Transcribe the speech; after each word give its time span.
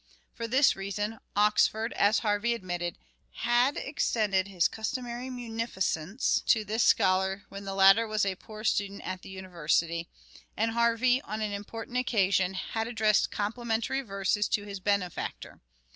For 0.33 0.47
this 0.47 0.75
reason: 0.75 1.19
Oxford, 1.35 1.93
as 1.93 2.17
Harvey 2.25 2.55
admitted, 2.55 2.97
had 3.43 3.77
extended 3.77 4.47
his 4.47 4.67
customary 4.67 5.29
munificence 5.29 6.41
to 6.47 6.65
this 6.65 6.81
scholar 6.81 7.43
when 7.49 7.65
the 7.65 7.75
latter 7.75 8.07
was 8.07 8.25
a 8.25 8.33
poor 8.33 8.63
student 8.63 9.03
at 9.03 9.21
the 9.21 9.29
university; 9.29 10.09
and 10.57 10.71
Harvey, 10.71 11.21
on 11.21 11.41
an 11.41 11.51
important 11.53 11.97
occasion, 11.97 12.55
had 12.55 12.87
addressed 12.87 13.29
complimentary 13.29 14.01
verses 14.01 14.47
to 14.47 14.63
his 14.63 14.79
benefactor. 14.79 15.61